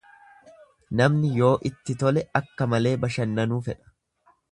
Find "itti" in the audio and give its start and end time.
1.71-1.97